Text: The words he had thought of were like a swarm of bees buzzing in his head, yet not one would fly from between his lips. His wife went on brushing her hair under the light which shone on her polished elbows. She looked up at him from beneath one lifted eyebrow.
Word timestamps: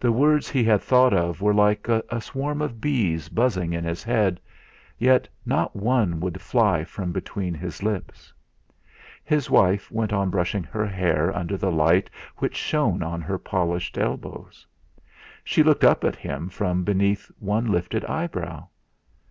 The 0.00 0.12
words 0.12 0.48
he 0.48 0.64
had 0.64 0.80
thought 0.80 1.12
of 1.12 1.42
were 1.42 1.52
like 1.52 1.88
a 1.88 2.20
swarm 2.22 2.62
of 2.62 2.80
bees 2.80 3.28
buzzing 3.28 3.74
in 3.74 3.84
his 3.84 4.02
head, 4.02 4.40
yet 4.96 5.28
not 5.44 5.76
one 5.76 6.20
would 6.20 6.40
fly 6.40 6.84
from 6.84 7.12
between 7.12 7.52
his 7.52 7.82
lips. 7.82 8.32
His 9.22 9.50
wife 9.50 9.92
went 9.92 10.10
on 10.14 10.30
brushing 10.30 10.64
her 10.64 10.86
hair 10.86 11.36
under 11.36 11.58
the 11.58 11.70
light 11.70 12.08
which 12.38 12.56
shone 12.56 13.02
on 13.02 13.20
her 13.20 13.36
polished 13.36 13.98
elbows. 13.98 14.66
She 15.44 15.62
looked 15.62 15.84
up 15.84 16.02
at 16.02 16.16
him 16.16 16.48
from 16.48 16.82
beneath 16.82 17.30
one 17.38 17.70
lifted 17.70 18.06
eyebrow. 18.06 18.68